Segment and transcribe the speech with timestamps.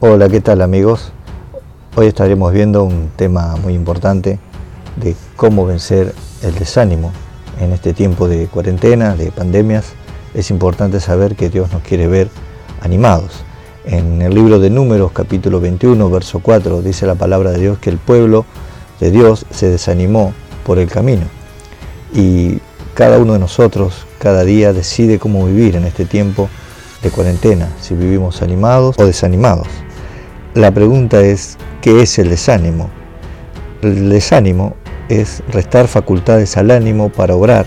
[0.00, 1.10] Hola, ¿qué tal amigos?
[1.96, 4.38] Hoy estaremos viendo un tema muy importante
[4.94, 7.10] de cómo vencer el desánimo.
[7.58, 9.86] En este tiempo de cuarentena, de pandemias,
[10.34, 12.28] es importante saber que Dios nos quiere ver
[12.80, 13.42] animados.
[13.86, 17.90] En el libro de Números, capítulo 21, verso 4, dice la palabra de Dios que
[17.90, 18.44] el pueblo
[19.00, 20.32] de Dios se desanimó
[20.64, 21.24] por el camino.
[22.14, 22.60] Y
[22.94, 26.48] cada uno de nosotros, cada día, decide cómo vivir en este tiempo
[27.02, 29.66] de cuarentena, si vivimos animados o desanimados.
[30.58, 32.90] La pregunta es, ¿qué es el desánimo?
[33.80, 34.74] El desánimo
[35.08, 37.64] es restar facultades al ánimo para obrar,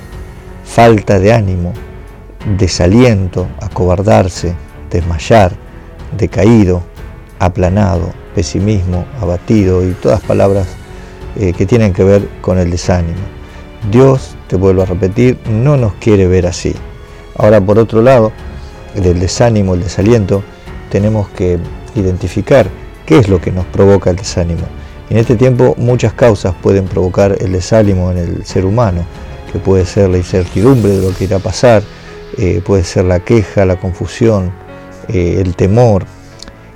[0.66, 1.72] falta de ánimo,
[2.58, 4.56] desaliento, acobardarse,
[4.90, 5.54] desmayar,
[6.18, 6.84] decaído,
[7.40, 10.68] aplanado, pesimismo, abatido y todas palabras
[11.38, 13.22] eh, que tienen que ver con el desánimo.
[13.90, 16.76] Dios, te vuelvo a repetir, no nos quiere ver así.
[17.38, 18.34] Ahora, por otro lado,
[18.96, 20.44] del desánimo, el desaliento,
[20.90, 21.58] tenemos que
[21.96, 22.81] identificar
[23.12, 24.62] qué es lo que nos provoca el desánimo.
[25.10, 29.04] En este tiempo muchas causas pueden provocar el desánimo en el ser humano,
[29.52, 31.84] que puede ser la incertidumbre de lo que irá a pasar,
[32.38, 34.54] eh, puede ser la queja, la confusión,
[35.10, 36.06] eh, el temor,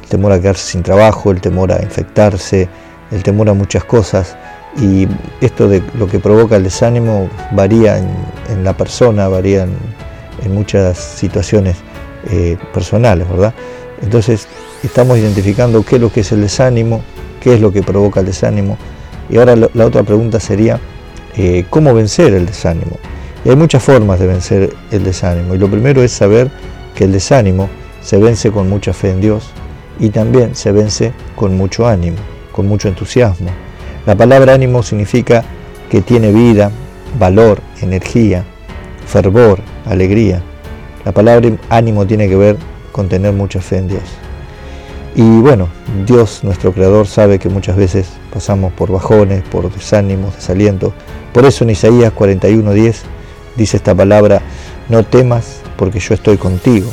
[0.03, 2.67] el temor a quedarse sin trabajo, el temor a infectarse,
[3.11, 4.35] el temor a muchas cosas.
[4.75, 5.07] Y
[5.39, 11.77] esto de lo que provoca el desánimo varía en, la persona, varía en, muchas situaciones
[12.29, 13.53] eh, personales, ¿verdad?
[14.01, 14.47] Entonces
[14.83, 17.01] estamos identificando qué es lo que es el desánimo,
[17.41, 18.77] qué es lo que provoca el desánimo.
[19.29, 20.79] Y ahora la otra pregunta sería,
[21.35, 22.97] eh, ¿cómo vencer el desánimo?
[23.43, 25.55] Y hay muchas formas de vencer el desánimo.
[25.55, 26.49] Y lo primero es saber
[26.95, 27.69] que el desánimo
[28.01, 29.51] se vence con mucha fe en Dios
[29.99, 32.17] y también se vence con mucho ánimo,
[32.51, 33.49] con mucho entusiasmo.
[34.05, 35.43] La palabra ánimo significa
[35.89, 36.71] que tiene vida,
[37.19, 38.43] valor, energía,
[39.07, 40.41] fervor, alegría.
[41.03, 42.57] La palabra ánimo tiene que ver
[42.95, 44.03] con tener mucha fe en Dios.
[45.15, 45.67] Y bueno,
[46.05, 50.93] Dios, nuestro Creador, sabe que muchas veces pasamos por bajones, por desánimos, desalientos.
[51.33, 53.01] Por eso en Isaías 41:10
[53.57, 54.41] dice esta palabra,
[54.87, 56.89] no temas porque yo estoy contigo.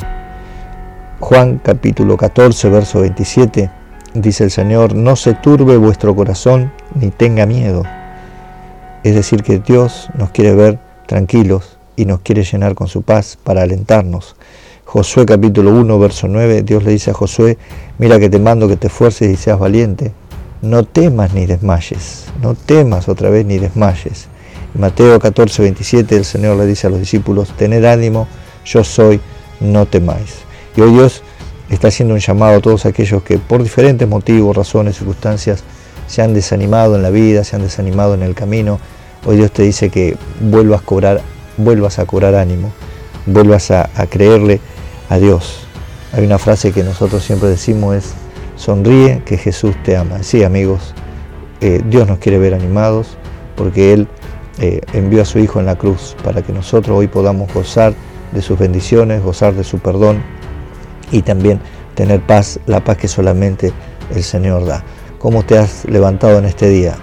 [1.20, 3.70] Juan capítulo 14, verso 27,
[4.14, 7.84] dice el Señor, no se turbe vuestro corazón ni tenga miedo.
[9.04, 13.38] Es decir, que Dios nos quiere ver tranquilos y nos quiere llenar con su paz
[13.44, 14.34] para alentarnos.
[14.84, 17.56] Josué capítulo 1, verso 9, Dios le dice a Josué,
[17.98, 20.12] mira que te mando que te esfuerces y seas valiente.
[20.60, 24.26] No temas ni desmayes, no temas otra vez ni desmayes.
[24.74, 28.28] Mateo 14, 27, el Señor le dice a los discípulos, tened ánimo,
[28.66, 29.20] yo soy,
[29.60, 30.40] no temáis.
[30.76, 31.22] Y hoy Dios
[31.70, 35.64] está haciendo un llamado a todos aquellos que por diferentes motivos, razones, circunstancias,
[36.06, 38.78] se han desanimado en la vida, se han desanimado en el camino.
[39.24, 41.20] Hoy Dios te dice que vuelvas a cobrar,
[41.56, 42.04] vuelvas a
[42.40, 42.72] ánimo,
[43.24, 44.60] vuelvas a creerle
[45.12, 45.66] a Dios.
[46.14, 48.14] Hay una frase que nosotros siempre decimos es,
[48.56, 50.22] sonríe que Jesús te ama.
[50.22, 50.94] Sí, amigos,
[51.60, 53.18] eh, Dios nos quiere ver animados
[53.54, 54.08] porque Él
[54.58, 57.92] eh, envió a su Hijo en la cruz para que nosotros hoy podamos gozar
[58.32, 60.22] de sus bendiciones, gozar de su perdón
[61.10, 61.60] y también
[61.94, 63.70] tener paz, la paz que solamente
[64.14, 64.82] el Señor da.
[65.18, 66.94] ¿Cómo te has levantado en este día?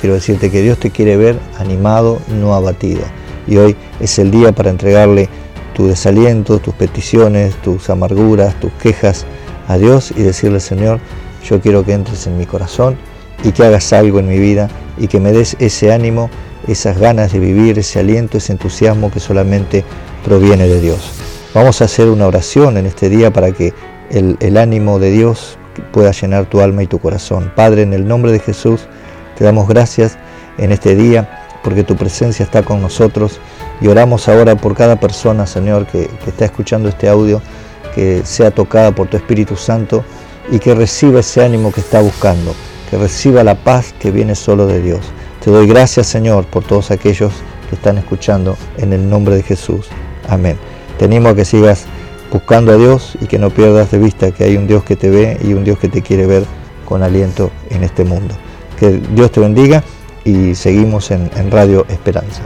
[0.00, 3.02] Quiero decirte que Dios te quiere ver animado, no abatido.
[3.46, 5.28] Y hoy es el día para entregarle
[5.74, 9.26] tu desaliento, tus peticiones, tus amarguras, tus quejas
[9.68, 11.00] a Dios y decirle, Señor,
[11.48, 12.96] yo quiero que entres en mi corazón
[13.42, 16.30] y que hagas algo en mi vida y que me des ese ánimo,
[16.66, 19.84] esas ganas de vivir, ese aliento, ese entusiasmo que solamente
[20.24, 21.12] proviene de Dios.
[21.52, 23.74] Vamos a hacer una oración en este día para que
[24.10, 25.58] el, el ánimo de Dios
[25.92, 27.52] pueda llenar tu alma y tu corazón.
[27.54, 28.86] Padre, en el nombre de Jesús,
[29.36, 30.16] te damos gracias
[30.58, 33.40] en este día porque tu presencia está con nosotros
[33.80, 37.40] y oramos ahora por cada persona, Señor, que, está escuchando este audio,
[37.94, 40.04] que sea tocada por tu Espíritu Santo
[40.50, 42.54] y que reciba ese ánimo que está buscando,
[42.90, 45.00] que reciba la paz que viene solo de Dios.
[45.42, 47.32] Te doy gracias, Señor, por todos aquellos
[47.68, 49.88] que están escuchando en el nombre de Jesús.
[50.28, 50.56] Amén.
[50.98, 51.84] Te animo a que sigas
[52.32, 55.10] buscando a Dios y que no pierdas de vista que hay un Dios que te
[55.10, 56.44] ve y un Dios que te quiere ver
[56.84, 58.34] con aliento en este mundo.
[58.78, 59.84] Que Dios te bendiga
[60.24, 62.42] y seguimos en, en Radio Esperanza.